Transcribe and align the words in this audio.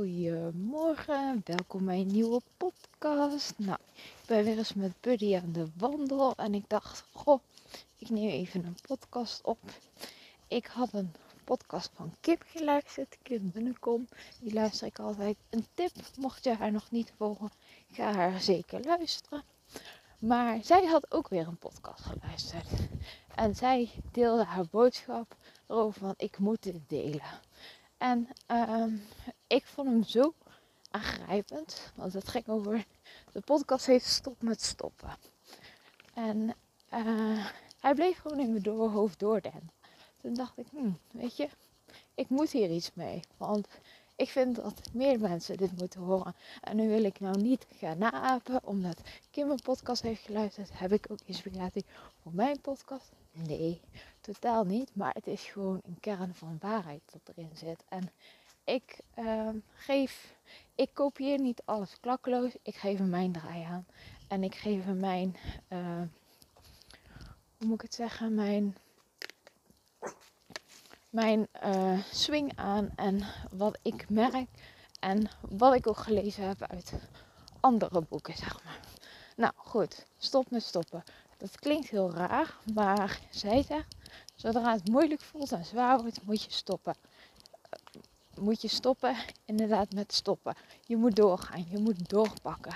Goedemorgen, 0.00 1.42
welkom 1.44 1.84
bij 1.84 2.00
een 2.00 2.06
nieuwe 2.06 2.40
podcast. 2.56 3.54
Nou, 3.56 3.78
ik 3.94 4.26
ben 4.26 4.44
weer 4.44 4.58
eens 4.58 4.74
met 4.74 4.92
Buddy 5.00 5.36
aan 5.36 5.52
de 5.52 5.66
wandel 5.76 6.34
en 6.36 6.54
ik 6.54 6.64
dacht, 6.68 7.04
goh, 7.12 7.40
ik 7.98 8.10
neem 8.10 8.28
even 8.28 8.64
een 8.64 8.76
podcast 8.86 9.40
op. 9.44 9.58
Ik 10.48 10.66
had 10.66 10.92
een 10.92 11.12
podcast 11.44 11.90
van 11.94 12.14
Kip 12.20 12.42
geluisterd, 12.46 13.18
Kim 13.22 13.50
Binnenkom. 13.52 14.08
Die 14.40 14.52
luister 14.52 14.86
ik 14.86 14.98
altijd. 14.98 15.36
Een 15.50 15.66
tip, 15.74 15.92
mocht 16.18 16.44
je 16.44 16.54
haar 16.54 16.72
nog 16.72 16.90
niet 16.90 17.12
volgen, 17.16 17.50
ga 17.90 18.12
haar 18.12 18.40
zeker 18.40 18.80
luisteren. 18.84 19.42
Maar 20.18 20.58
zij 20.62 20.84
had 20.84 21.12
ook 21.12 21.28
weer 21.28 21.46
een 21.46 21.58
podcast 21.58 22.04
geluisterd. 22.04 22.68
En 23.34 23.54
zij 23.54 23.90
deelde 24.12 24.44
haar 24.44 24.66
boodschap 24.70 25.36
erover 25.66 26.00
van 26.00 26.14
ik 26.16 26.38
moet 26.38 26.62
dit 26.62 26.88
delen. 26.88 27.40
En 27.98 28.28
uh, 28.50 28.84
ik 29.50 29.66
vond 29.66 29.88
hem 29.88 30.02
zo 30.02 30.34
aangrijpend. 30.90 31.92
Want 31.94 32.12
het 32.12 32.28
ging 32.28 32.48
over. 32.48 32.84
De 33.32 33.40
podcast 33.40 33.86
heet 33.86 34.02
Stop 34.02 34.42
met 34.42 34.62
Stoppen. 34.62 35.16
En 36.14 36.54
uh, 36.94 37.46
hij 37.80 37.94
bleef 37.94 38.18
gewoon 38.18 38.40
in 38.40 38.50
mijn 38.50 38.62
door 38.62 38.90
hoofd 38.90 39.18
doordenken. 39.18 39.70
Toen 40.16 40.34
dacht 40.34 40.58
ik, 40.58 40.66
hm, 40.70 40.90
weet 41.10 41.36
je, 41.36 41.48
ik 42.14 42.28
moet 42.28 42.50
hier 42.50 42.70
iets 42.70 42.90
mee. 42.94 43.20
Want 43.36 43.68
ik 44.16 44.28
vind 44.28 44.56
dat 44.56 44.80
meer 44.92 45.20
mensen 45.20 45.56
dit 45.56 45.78
moeten 45.78 46.00
horen. 46.00 46.34
En 46.60 46.76
nu 46.76 46.88
wil 46.88 47.04
ik 47.04 47.20
nou 47.20 47.40
niet 47.40 47.66
gaan 47.76 47.98
naapen, 47.98 48.66
omdat 48.66 49.00
Kim 49.30 49.46
mijn 49.46 49.62
podcast 49.62 50.02
heeft 50.02 50.22
geluisterd. 50.22 50.78
Heb 50.78 50.92
ik 50.92 51.06
ook 51.10 51.20
inspiratie 51.24 51.84
voor 52.22 52.32
mijn 52.34 52.60
podcast? 52.60 53.12
Nee, 53.32 53.80
totaal 54.20 54.64
niet. 54.64 54.94
Maar 54.94 55.14
het 55.14 55.26
is 55.26 55.42
gewoon 55.42 55.80
een 55.84 56.00
kern 56.00 56.34
van 56.34 56.56
waarheid 56.60 57.02
dat 57.12 57.36
erin 57.36 57.56
zit. 57.56 57.84
En 57.88 58.12
ik 58.70 59.00
uh, 59.18 59.48
geef, 59.74 60.34
ik 60.74 60.90
kopieer 60.94 61.40
niet 61.40 61.62
alles 61.64 62.00
klakkeloos. 62.00 62.52
Ik 62.62 62.74
geef 62.74 62.98
mijn 62.98 63.32
draai 63.32 63.62
aan. 63.62 63.86
En 64.28 64.44
ik 64.44 64.54
geef 64.54 64.84
mijn, 64.84 65.36
uh, 65.68 66.02
hoe 67.56 67.66
moet 67.66 67.74
ik 67.74 67.80
het 67.80 67.94
zeggen, 67.94 68.34
mijn, 68.34 68.76
mijn 71.10 71.48
uh, 71.64 71.98
swing 72.12 72.52
aan. 72.56 72.92
En 72.96 73.22
wat 73.50 73.78
ik 73.82 74.08
merk 74.08 74.48
en 75.00 75.30
wat 75.40 75.74
ik 75.74 75.86
ook 75.86 75.98
gelezen 75.98 76.48
heb 76.48 76.62
uit 76.62 76.92
andere 77.60 78.02
boeken, 78.08 78.36
zeg 78.36 78.64
maar. 78.64 78.80
Nou 79.36 79.52
goed, 79.56 80.06
stop 80.18 80.50
met 80.50 80.62
stoppen. 80.62 81.04
Dat 81.36 81.58
klinkt 81.58 81.88
heel 81.88 82.12
raar, 82.12 82.56
maar 82.74 83.20
zij 83.30 83.62
zegt, 83.62 83.96
zodra 84.34 84.72
het 84.72 84.88
moeilijk 84.88 85.20
voelt 85.20 85.52
en 85.52 85.64
zwaar 85.64 86.00
wordt, 86.00 86.22
moet 86.22 86.42
je 86.42 86.50
stoppen 86.50 86.94
moet 88.40 88.62
je 88.62 88.68
stoppen, 88.68 89.16
inderdaad 89.44 89.92
met 89.92 90.12
stoppen. 90.12 90.54
Je 90.86 90.96
moet 90.96 91.16
doorgaan, 91.16 91.66
je 91.70 91.78
moet 91.78 92.08
doorpakken. 92.08 92.74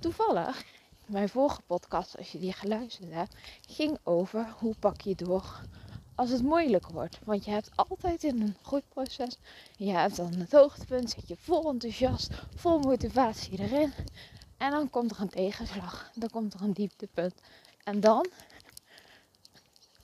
Toevallig, 0.00 0.64
mijn 1.06 1.28
vorige 1.28 1.62
podcast, 1.66 2.18
als 2.18 2.32
je 2.32 2.38
die 2.38 2.52
geluisterd 2.52 3.12
hebt, 3.12 3.34
ging 3.68 3.98
over 4.02 4.54
hoe 4.58 4.74
pak 4.78 5.00
je 5.00 5.14
door 5.14 5.60
als 6.14 6.30
het 6.30 6.42
moeilijk 6.42 6.88
wordt. 6.88 7.18
Want 7.24 7.44
je 7.44 7.50
hebt 7.50 7.70
altijd 7.74 8.24
in 8.24 8.40
een 8.40 8.56
groeiproces, 8.62 9.38
je 9.76 9.90
hebt 9.90 10.16
dan 10.16 10.34
het 10.34 10.52
hoogtepunt, 10.52 11.10
zit 11.10 11.28
je 11.28 11.36
vol 11.36 11.70
enthousiast, 11.70 12.30
vol 12.54 12.78
motivatie 12.78 13.58
erin. 13.58 13.92
En 14.56 14.70
dan 14.70 14.90
komt 14.90 15.10
er 15.10 15.20
een 15.20 15.28
tegenslag, 15.28 16.10
dan 16.14 16.30
komt 16.30 16.54
er 16.54 16.62
een 16.62 16.72
dieptepunt. 16.72 17.34
En 17.84 18.00
dan, 18.00 18.26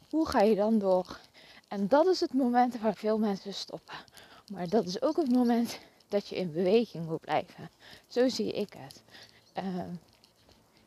hoe 0.08 0.28
ga 0.28 0.40
je 0.40 0.54
dan 0.54 0.78
door? 0.78 1.18
En 1.68 1.88
dat 1.88 2.06
is 2.06 2.20
het 2.20 2.32
moment 2.32 2.80
waar 2.80 2.94
veel 2.94 3.18
mensen 3.18 3.54
stoppen. 3.54 3.94
Maar 4.52 4.68
dat 4.68 4.86
is 4.86 5.02
ook 5.02 5.16
het 5.16 5.30
moment 5.30 5.78
dat 6.08 6.28
je 6.28 6.36
in 6.36 6.52
beweging 6.52 7.06
moet 7.06 7.20
blijven. 7.20 7.70
Zo 8.06 8.28
zie 8.28 8.52
ik 8.52 8.74
het. 8.78 9.02
Uh, 9.58 9.82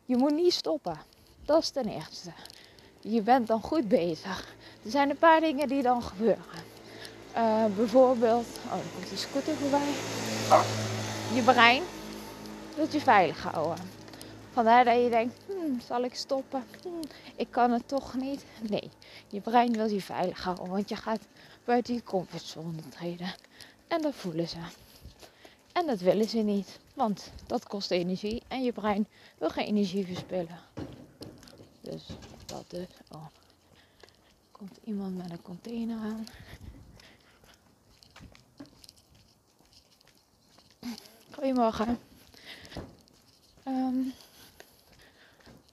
je 0.05 0.17
moet 0.17 0.33
niet 0.33 0.53
stoppen. 0.53 0.99
Dat 1.45 1.61
is 1.61 1.69
ten 1.69 1.87
eerste. 1.87 2.31
Je 3.01 3.21
bent 3.21 3.47
dan 3.47 3.61
goed 3.61 3.87
bezig. 3.87 4.55
Er 4.83 4.91
zijn 4.91 5.09
een 5.09 5.17
paar 5.17 5.39
dingen 5.39 5.67
die 5.67 5.81
dan 5.81 6.03
gebeuren. 6.03 6.69
Uh, 7.35 7.65
bijvoorbeeld, 7.75 8.45
oh, 8.65 8.73
er 8.73 8.85
komt 8.95 9.11
een 9.11 9.17
scooter 9.17 9.55
voorbij. 9.55 9.93
Je 11.33 11.41
brein 11.45 11.83
wilt 12.75 12.91
je 12.91 12.99
veilig 12.99 13.43
houden. 13.43 13.89
Vandaar 14.51 14.85
dat 14.85 15.03
je 15.03 15.09
denkt, 15.09 15.35
hmm, 15.47 15.79
zal 15.79 16.03
ik 16.03 16.15
stoppen? 16.15 16.63
Hmm, 16.83 16.99
ik 17.35 17.47
kan 17.49 17.71
het 17.71 17.87
toch 17.87 18.13
niet. 18.13 18.45
Nee, 18.69 18.89
je 19.27 19.41
brein 19.41 19.71
wil 19.71 19.89
je 19.89 20.01
veilig 20.01 20.43
houden, 20.43 20.69
want 20.69 20.89
je 20.89 20.95
gaat 20.95 21.27
buiten 21.65 21.93
je 21.93 22.03
comfortzone 22.03 22.89
treden. 22.89 23.33
En 23.91 24.01
dat 24.01 24.15
voelen 24.15 24.47
ze. 24.47 24.57
En 25.71 25.87
dat 25.87 25.99
willen 25.99 26.29
ze 26.29 26.37
niet, 26.37 26.79
want 26.93 27.31
dat 27.47 27.67
kost 27.67 27.91
energie 27.91 28.43
en 28.47 28.63
je 28.63 28.71
brein 28.71 29.07
wil 29.37 29.49
geen 29.49 29.65
energie 29.65 30.05
verspillen. 30.05 30.59
Dus 31.81 32.05
dat 32.45 32.69
dus. 32.69 32.87
Komt 34.51 34.77
iemand 34.83 35.17
met 35.17 35.31
een 35.31 35.41
container 35.41 35.97
aan. 35.97 36.25
Goedemorgen. 41.31 41.99
Um, 43.67 44.13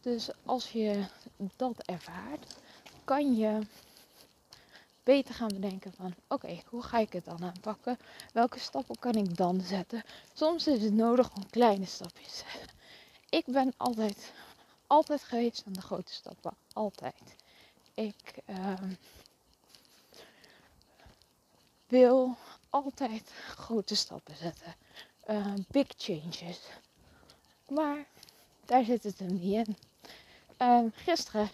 dus 0.00 0.29
als 0.45 0.71
je 0.71 1.05
dat 1.56 1.83
ervaart, 1.85 2.56
kan 3.05 3.37
je 3.37 3.59
beter 5.08 5.34
gaan 5.34 5.48
bedenken 5.48 5.92
van 5.92 6.14
oké, 6.26 6.62
hoe 6.66 6.82
ga 6.82 6.98
ik 6.98 7.12
het 7.12 7.24
dan 7.24 7.44
aanpakken? 7.44 7.98
Welke 8.32 8.58
stappen 8.58 8.98
kan 8.98 9.12
ik 9.12 9.36
dan 9.36 9.60
zetten? 9.60 10.02
Soms 10.32 10.66
is 10.66 10.82
het 10.82 10.92
nodig 10.92 11.34
om 11.36 11.50
kleine 11.50 11.86
stapjes. 11.86 12.44
Ik 13.28 13.44
ben 13.46 13.72
altijd, 13.76 14.32
altijd 14.86 15.22
geweest 15.22 15.62
aan 15.66 15.72
de 15.72 15.80
grote 15.80 16.12
stappen. 16.12 16.56
Altijd. 16.72 17.36
Ik 17.94 18.34
uh, 18.46 18.72
wil 21.86 22.36
altijd 22.70 23.32
grote 23.48 23.94
stappen 23.94 24.36
zetten. 24.36 24.75
Uh, 25.30 25.54
big 25.69 25.86
changes. 25.96 26.60
Maar 27.69 28.06
daar 28.64 28.84
zit 28.84 29.02
het 29.02 29.19
hem 29.19 29.38
niet 29.38 29.66
in. 29.66 29.76
Uh, 30.58 30.84
gisteren 30.94 31.50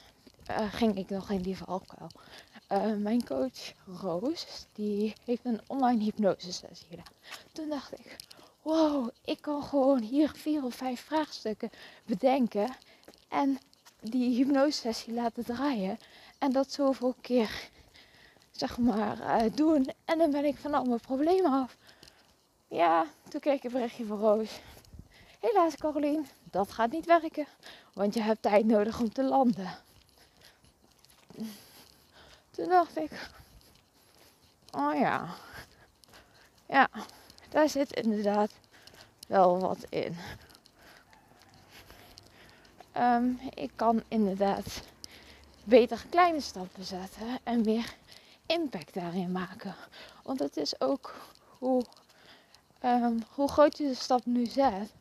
uh, 0.51 0.73
ging 0.73 0.97
ik 0.97 1.11
nog 1.11 1.31
in 1.31 1.43
die 1.43 1.57
valkuil. 1.57 2.11
Uh, 2.73 2.95
mijn 2.95 3.25
coach 3.25 3.73
Roos, 4.01 4.67
die 4.73 5.15
heeft 5.25 5.45
een 5.45 5.61
online 5.67 6.03
hypnose 6.03 6.53
sessie 6.53 6.87
gedaan. 6.89 7.13
Toen 7.53 7.69
dacht 7.69 7.93
ik, 7.99 8.17
wow, 8.63 9.09
ik 9.25 9.41
kan 9.41 9.63
gewoon 9.63 10.01
hier 10.01 10.31
vier 10.35 10.65
of 10.65 10.75
vijf 10.75 11.01
vraagstukken 11.01 11.71
bedenken 12.05 12.77
en 13.29 13.59
die 14.01 14.37
hypnose 14.37 14.79
sessie 14.79 15.15
laten 15.15 15.45
draaien. 15.45 15.99
En 16.39 16.53
dat 16.53 16.73
zoveel 16.73 17.15
keer, 17.21 17.69
zeg 18.51 18.79
maar, 18.79 19.19
uh, 19.19 19.55
doen. 19.55 19.91
En 20.05 20.19
dan 20.19 20.31
ben 20.31 20.45
ik 20.45 20.57
van 20.57 20.75
al 20.75 20.85
mijn 20.85 21.01
problemen 21.01 21.53
af. 21.53 21.77
Ja, 22.69 23.07
toen 23.29 23.41
kreeg 23.41 23.57
ik 23.57 23.65
een 23.65 23.73
berichtje 23.73 24.07
van 24.07 24.19
Roos. 24.19 24.61
Helaas, 25.41 25.77
Caroline, 25.77 26.23
dat 26.51 26.73
gaat 26.73 26.91
niet 26.91 27.07
werken. 27.07 27.47
Want 27.93 28.15
je 28.15 28.21
hebt 28.21 28.43
tijd 28.43 28.67
nodig 28.67 29.01
om 29.01 29.13
te 29.13 29.23
landen. 29.23 29.79
Toen 32.55 32.69
dacht 32.69 32.97
ik, 32.97 33.31
oh 34.71 34.99
ja, 34.99 35.27
ja, 36.69 36.89
daar 37.51 37.69
zit 37.69 37.93
inderdaad 37.93 38.53
wel 39.29 39.61
wat 39.61 39.87
in. 39.89 40.17
Um, 42.97 43.41
ik 43.55 43.71
kan 43.77 44.03
inderdaad 44.09 44.83
beter 45.65 46.07
kleine 46.11 46.41
stappen 46.41 46.85
zetten 46.85 47.39
en 47.43 47.61
meer 47.61 47.95
impact 48.47 48.95
daarin 48.95 49.33
maken. 49.33 49.75
Want 50.23 50.39
het 50.39 50.57
is 50.57 50.81
ook 50.81 51.15
hoe, 51.59 51.85
um, 52.85 53.23
hoe 53.31 53.49
groot 53.49 53.79
je 53.79 53.87
de 53.87 53.95
stap 53.95 54.25
nu 54.25 54.47
zet, 54.47 54.93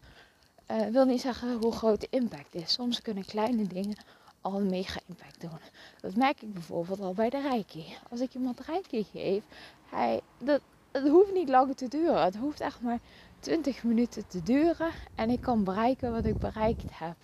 uh, 0.68 0.88
wil 0.88 1.06
niet 1.06 1.22
zeggen 1.22 1.54
hoe 1.54 1.72
groot 1.72 2.02
de 2.02 2.08
impact 2.10 2.56
is. 2.56 2.74
Soms 2.74 3.02
kunnen 3.02 3.26
kleine 3.26 3.68
dingen 3.68 3.98
al 4.44 4.60
een 4.60 4.70
mega 4.70 5.00
impact 5.08 5.42
doen. 5.42 5.60
Dat 6.02 6.16
merk 6.16 6.42
ik 6.42 6.54
bijvoorbeeld 6.54 7.00
al 7.00 7.14
bij 7.14 7.30
de 7.30 7.42
reiki. 7.42 7.98
Als 8.10 8.20
ik 8.20 8.34
iemand 8.34 8.60
reiki 8.60 9.04
geef, 9.04 9.44
hij, 9.90 10.22
dat, 10.38 10.62
het 10.92 11.08
hoeft 11.08 11.34
niet 11.34 11.50
lang 11.50 11.76
te 11.76 11.88
duren. 11.88 12.24
Het 12.24 12.36
hoeft 12.36 12.60
echt 12.60 12.82
maar 12.82 13.00
20 13.40 13.84
minuten 13.84 14.28
te 14.28 14.44
duren. 14.44 14.92
En 15.16 15.30
ik 15.30 15.42
kan 15.42 15.64
bereiken 15.64 16.12
wat 16.12 16.26
ik 16.26 16.38
bereikt 16.38 17.00
heb. 17.00 17.16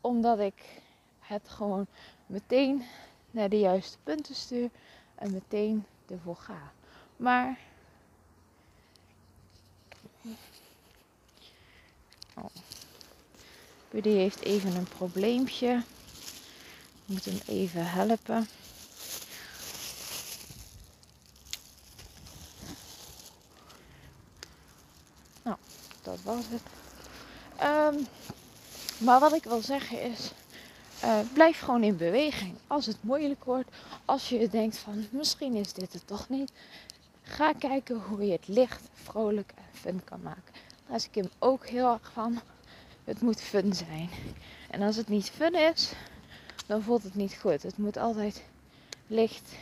Omdat 0.00 0.38
ik 0.38 0.82
het 1.18 1.48
gewoon 1.48 1.86
meteen 2.26 2.82
naar 3.30 3.48
de 3.48 3.58
juiste 3.58 3.98
punten 4.02 4.34
stuur 4.34 4.70
en 5.14 5.32
meteen 5.32 5.84
ervoor 6.08 6.36
ga. 6.36 6.72
Maar. 7.16 7.58
Oh. 12.34 12.44
Buddy 13.90 14.08
heeft 14.08 14.40
even 14.40 14.76
een 14.76 14.88
probleempje. 14.88 15.82
Moet 17.12 17.24
hem 17.24 17.40
even 17.46 17.86
helpen. 17.86 18.48
dat 26.02 26.18
was 26.22 26.44
het. 26.48 26.62
Ehm, 27.56 27.94
maar 28.98 29.20
wat 29.20 29.32
ik 29.32 29.44
wil 29.44 29.60
zeggen 29.60 30.02
is, 30.02 30.32
uh, 31.04 31.18
blijf 31.32 31.60
gewoon 31.60 31.82
in 31.82 31.96
beweging. 31.96 32.54
Als 32.66 32.86
het 32.86 32.96
moeilijk 33.00 33.44
wordt, 33.44 33.68
als 34.04 34.28
je 34.28 34.48
denkt 34.48 34.78
van 34.78 35.06
misschien 35.10 35.54
is 35.54 35.72
dit 35.72 35.92
het 35.92 36.06
toch 36.06 36.28
niet. 36.28 36.52
Ga 37.22 37.52
kijken 37.52 38.00
hoe 38.00 38.26
je 38.26 38.32
het 38.32 38.48
licht, 38.48 38.80
vrolijk 38.94 39.52
en 39.56 39.78
fun 39.80 40.04
kan 40.04 40.20
maken. 40.22 40.52
Daar 40.86 40.96
is 40.96 41.06
ik 41.06 41.14
hem 41.14 41.30
ook 41.38 41.66
heel 41.66 41.92
erg 41.92 42.10
van. 42.12 42.40
Het 43.04 43.20
moet 43.20 43.40
fun 43.40 43.74
zijn. 43.74 44.10
En 44.70 44.82
als 44.82 44.96
het 44.96 45.08
niet 45.08 45.30
fun 45.30 45.54
is, 45.54 45.92
dan 46.66 46.82
voelt 46.82 47.02
het 47.02 47.14
niet 47.14 47.34
goed. 47.34 47.62
Het 47.62 47.78
moet 47.78 47.96
altijd 47.96 48.44
licht 49.06 49.52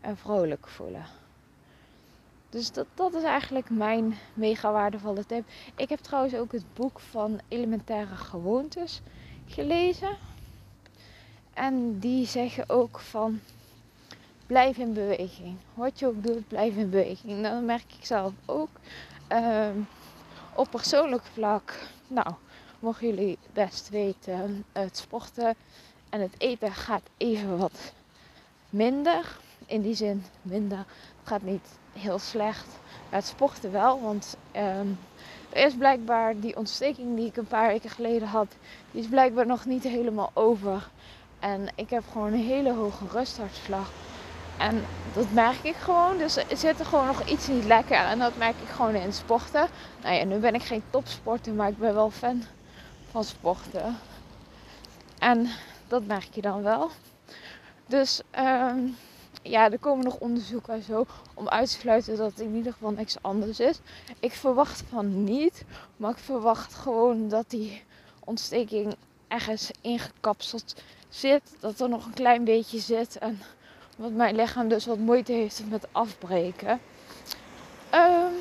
en 0.00 0.16
vrolijk 0.16 0.68
voelen. 0.68 1.06
Dus 2.50 2.72
dat, 2.72 2.86
dat 2.94 3.14
is 3.14 3.22
eigenlijk 3.22 3.70
mijn 3.70 4.14
mega 4.34 4.72
waardevolle 4.72 5.26
tip. 5.26 5.44
Ik 5.76 5.88
heb 5.88 5.98
trouwens 5.98 6.34
ook 6.34 6.52
het 6.52 6.74
boek 6.74 7.00
van 7.00 7.40
Elementaire 7.48 8.16
Gewoontes 8.16 9.00
gelezen. 9.46 10.16
En 11.54 11.98
die 11.98 12.26
zeggen 12.26 12.68
ook 12.68 12.98
van 12.98 13.40
blijf 14.46 14.76
in 14.78 14.92
beweging. 14.92 15.56
Wat 15.74 15.98
je 15.98 16.06
ook 16.06 16.22
doet, 16.22 16.48
blijf 16.48 16.76
in 16.76 16.90
beweging. 16.90 17.42
Dat 17.42 17.62
merk 17.62 17.92
ik 17.98 18.04
zelf 18.04 18.32
ook. 18.46 18.68
Ehm, 19.28 19.78
op 20.54 20.70
persoonlijk 20.70 21.24
vlak, 21.24 21.74
nou, 22.06 22.34
mogen 22.78 23.06
jullie 23.06 23.38
best 23.52 23.88
weten, 23.88 24.64
het 24.72 24.96
sporten 24.96 25.54
en 26.14 26.20
het 26.20 26.34
eten 26.38 26.72
gaat 26.72 27.02
even 27.16 27.58
wat 27.58 27.92
minder. 28.70 29.36
In 29.66 29.82
die 29.82 29.94
zin 29.94 30.24
minder. 30.42 30.78
Het 30.78 30.86
gaat 31.24 31.42
niet 31.42 31.66
heel 31.92 32.18
slecht. 32.18 32.66
het 33.08 33.24
sporten 33.24 33.72
wel, 33.72 34.00
want 34.00 34.36
um, 34.56 34.98
er 35.52 35.66
is 35.66 35.74
blijkbaar 35.74 36.40
die 36.40 36.56
ontsteking 36.56 37.16
die 37.16 37.26
ik 37.26 37.36
een 37.36 37.46
paar 37.46 37.68
weken 37.68 37.90
geleden 37.90 38.28
had, 38.28 38.56
die 38.90 39.00
is 39.02 39.08
blijkbaar 39.08 39.46
nog 39.46 39.64
niet 39.64 39.82
helemaal 39.82 40.30
over. 40.34 40.88
En 41.38 41.68
ik 41.74 41.90
heb 41.90 42.04
gewoon 42.12 42.32
een 42.32 42.46
hele 42.46 42.72
hoge 42.72 43.04
rusthartslag. 43.12 43.90
En 44.58 44.84
dat 45.12 45.30
merk 45.30 45.62
ik 45.62 45.76
gewoon. 45.76 46.18
Dus 46.18 46.36
er 46.36 46.56
zit 46.56 46.78
er 46.78 46.86
gewoon 46.86 47.06
nog 47.06 47.24
iets 47.24 47.48
niet 47.48 47.64
lekker. 47.64 47.96
En 47.96 48.18
dat 48.18 48.36
merk 48.36 48.56
ik 48.62 48.68
gewoon 48.68 48.94
in 48.94 49.12
sporten. 49.12 49.66
Nou 50.02 50.14
ja, 50.14 50.24
nu 50.24 50.38
ben 50.38 50.54
ik 50.54 50.62
geen 50.62 50.82
topsporter, 50.90 51.52
maar 51.52 51.68
ik 51.68 51.78
ben 51.78 51.94
wel 51.94 52.10
fan 52.10 52.42
van 53.10 53.24
sporten. 53.24 53.98
En 55.18 55.48
dat 55.88 56.06
merk 56.06 56.28
je 56.34 56.40
dan 56.40 56.62
wel. 56.62 56.90
Dus 57.86 58.20
um, 58.38 58.96
ja, 59.42 59.70
er 59.70 59.78
komen 59.78 60.04
nog 60.04 60.18
onderzoeken 60.18 60.74
en 60.74 60.82
zo 60.82 61.06
om 61.34 61.48
uit 61.48 61.70
te 61.70 61.78
sluiten 61.78 62.16
dat 62.16 62.30
het 62.30 62.40
in 62.40 62.54
ieder 62.54 62.72
geval 62.72 62.90
niks 62.90 63.16
anders 63.20 63.60
is. 63.60 63.80
Ik 64.20 64.32
verwacht 64.32 64.82
van 64.88 65.24
niet, 65.24 65.64
maar 65.96 66.10
ik 66.10 66.18
verwacht 66.18 66.74
gewoon 66.74 67.28
dat 67.28 67.44
die 67.48 67.82
ontsteking 68.24 68.94
ergens 69.28 69.70
ingekapseld 69.80 70.74
zit. 71.08 71.42
Dat 71.60 71.80
er 71.80 71.88
nog 71.88 72.06
een 72.06 72.14
klein 72.14 72.44
beetje 72.44 72.78
zit 72.78 73.18
en 73.18 73.40
wat 73.96 74.12
mijn 74.12 74.36
lichaam 74.36 74.68
dus 74.68 74.86
wat 74.86 74.98
moeite 74.98 75.32
heeft 75.32 75.62
met 75.68 75.86
afbreken. 75.92 76.80
Um, 77.94 78.34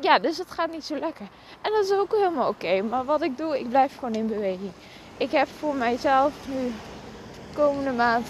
ja, 0.00 0.18
dus 0.18 0.38
het 0.38 0.50
gaat 0.50 0.70
niet 0.70 0.84
zo 0.84 0.98
lekker. 0.98 1.28
En 1.62 1.72
dat 1.72 1.84
is 1.84 1.92
ook 1.92 2.12
helemaal 2.12 2.48
oké. 2.48 2.82
Maar 2.82 3.04
wat 3.04 3.22
ik 3.22 3.36
doe, 3.36 3.58
ik 3.58 3.68
blijf 3.68 3.94
gewoon 3.94 4.14
in 4.14 4.26
beweging. 4.26 4.72
Ik 5.18 5.30
heb 5.30 5.48
voor 5.48 5.74
mijzelf 5.74 6.32
nu 6.46 6.74
komende 7.54 7.92
maand 7.92 8.28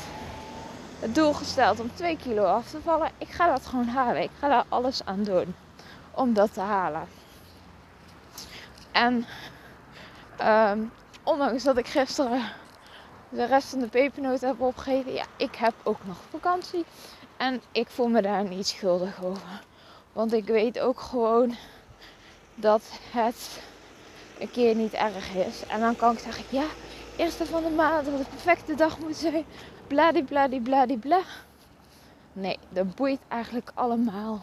het 1.01 1.15
doel 1.15 1.33
gesteld 1.33 1.81
om 1.81 1.95
2 1.95 2.17
kilo 2.17 2.45
af 2.45 2.71
te 2.71 2.81
vallen. 2.83 3.11
Ik 3.19 3.29
ga 3.29 3.47
dat 3.47 3.67
gewoon 3.67 3.89
halen. 3.89 4.23
Ik 4.23 4.31
ga 4.39 4.49
daar 4.49 4.65
alles 4.69 5.05
aan 5.05 5.23
doen 5.23 5.55
om 6.11 6.35
dat 6.35 6.53
te 6.53 6.61
halen. 6.61 7.09
En 8.93 9.27
um, 10.43 10.93
ondanks 11.23 11.63
dat 11.63 11.77
ik 11.77 11.87
gisteren 11.87 12.43
de 13.29 13.45
rest 13.45 13.69
van 13.69 13.79
de 13.79 13.89
pepernoten 13.89 14.49
heb 14.49 14.61
opgegeven, 14.61 15.13
ja, 15.13 15.25
ik 15.37 15.55
heb 15.55 15.75
ook 15.83 16.05
nog 16.05 16.17
vakantie. 16.31 16.85
En 17.37 17.63
ik 17.73 17.89
voel 17.89 18.09
me 18.09 18.23
daar 18.23 18.45
niet 18.45 18.67
schuldig 18.67 19.25
over. 19.25 19.63
Want 20.13 20.33
ik 20.33 20.47
weet 20.47 20.79
ook 20.81 21.01
gewoon 21.01 21.57
dat 22.55 22.83
het 23.11 23.61
een 24.39 24.51
keer 24.51 24.75
niet 24.75 24.93
erg 24.93 25.35
is. 25.35 25.67
En 25.67 25.81
dan 25.81 25.97
kan 25.97 26.13
ik 26.13 26.19
zeggen, 26.19 26.45
ja, 26.59 26.67
eerste 27.17 27.47
van 27.47 27.63
de 27.63 27.71
maand 27.71 28.07
dat 28.07 28.19
de 28.19 28.25
perfecte 28.25 28.75
dag 28.75 28.99
moet 28.99 29.17
zijn. 29.17 29.45
Bladibladibladibla. 29.87 31.21
Nee, 32.33 32.59
dat 32.69 32.95
boeit 32.95 33.21
eigenlijk 33.29 33.71
allemaal 33.75 34.43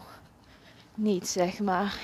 niet, 0.94 1.28
zeg 1.28 1.58
maar. 1.58 2.00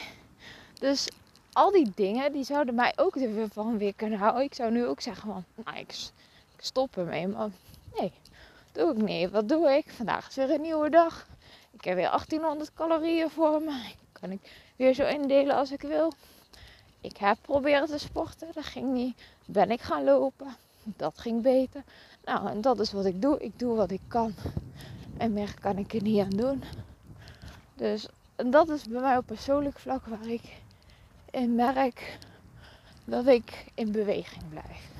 Dus 0.80 1.08
al 1.52 1.70
die 1.70 1.92
dingen, 1.94 2.32
die 2.32 2.44
zouden 2.44 2.74
mij 2.74 2.92
ook 2.96 3.16
ervan 3.16 3.78
weer 3.78 3.94
kunnen 3.94 4.18
houden. 4.18 4.42
Ik 4.42 4.54
zou 4.54 4.70
nu 4.70 4.86
ook 4.86 5.00
zeggen 5.00 5.28
van, 5.28 5.44
nou, 5.64 5.78
ik, 5.78 5.90
ik 6.56 6.64
stop 6.64 6.96
ermee. 6.96 7.28
Maar 7.28 7.48
nee, 7.98 8.12
doe 8.72 8.90
ik 8.90 9.02
niet. 9.02 9.30
Wat 9.30 9.48
doe 9.48 9.70
ik? 9.70 9.90
Vandaag 9.90 10.28
is 10.28 10.34
weer 10.34 10.50
een 10.50 10.60
nieuwe 10.60 10.90
dag. 10.90 11.26
Ik 11.70 11.84
heb 11.84 11.94
weer 11.94 12.08
1800 12.08 12.72
calorieën 12.74 13.30
voor 13.30 13.62
me. 13.62 13.80
Kan 14.12 14.30
ik 14.30 14.40
weer 14.76 14.94
zo 14.94 15.06
indelen 15.06 15.56
als 15.56 15.72
ik 15.72 15.80
wil. 15.80 16.12
Ik 17.00 17.16
heb 17.16 17.38
proberen 17.40 17.86
te 17.86 17.98
sporten. 17.98 18.48
Dat 18.52 18.64
ging 18.64 18.92
niet. 18.92 19.16
Ben 19.46 19.70
ik 19.70 19.80
gaan 19.80 20.04
lopen. 20.04 20.56
Dat 20.82 21.18
ging 21.18 21.42
beter. 21.42 21.82
Nou, 22.24 22.48
en 22.48 22.60
dat 22.60 22.80
is 22.80 22.92
wat 22.92 23.04
ik 23.04 23.22
doe. 23.22 23.38
Ik 23.38 23.58
doe 23.58 23.76
wat 23.76 23.90
ik 23.90 24.00
kan. 24.08 24.34
En 25.16 25.32
meer 25.32 25.54
kan 25.60 25.78
ik 25.78 25.94
er 25.94 26.02
niet 26.02 26.20
aan 26.20 26.30
doen. 26.30 26.62
Dus 27.74 28.08
dat 28.36 28.68
is 28.68 28.84
bij 28.84 29.00
mij 29.00 29.16
op 29.16 29.26
persoonlijk 29.26 29.78
vlak 29.78 30.06
waar 30.06 30.26
ik 30.26 30.60
in 31.30 31.54
merk 31.54 32.18
dat 33.04 33.26
ik 33.26 33.66
in 33.74 33.92
beweging 33.92 34.48
blijf. 34.48 34.90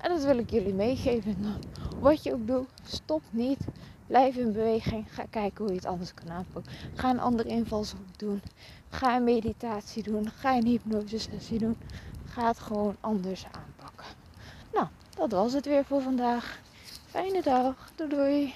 En 0.00 0.10
dat 0.10 0.24
wil 0.24 0.38
ik 0.38 0.50
jullie 0.50 0.74
meegeven. 0.74 1.60
Wat 1.98 2.22
je 2.22 2.32
ook 2.32 2.46
doet, 2.46 2.68
stop 2.86 3.22
niet. 3.30 3.58
Blijf 4.06 4.36
in 4.36 4.52
beweging. 4.52 5.14
Ga 5.14 5.24
kijken 5.30 5.64
hoe 5.64 5.68
je 5.68 5.78
het 5.78 5.86
anders 5.86 6.14
kan 6.14 6.30
aanpakken. 6.30 6.72
Ga 6.94 7.10
een 7.10 7.20
andere 7.20 7.48
invalshoek 7.48 8.18
doen. 8.18 8.42
Ga 8.88 9.16
een 9.16 9.24
meditatie 9.24 10.02
doen. 10.02 10.30
Ga 10.30 10.56
een 10.56 10.66
hypnose 10.66 11.18
sessie 11.18 11.58
doen. 11.58 11.76
Ga 12.24 12.46
het 12.46 12.58
gewoon 12.58 12.96
anders 13.00 13.44
aanpakken. 13.44 14.06
Nou, 14.72 14.86
dat 15.16 15.30
was 15.30 15.52
het 15.52 15.64
weer 15.64 15.84
voor 15.84 16.02
vandaag. 16.02 16.60
Fijne 17.06 17.42
dag. 17.42 17.90
Doei 17.94 18.10
doei. 18.10 18.54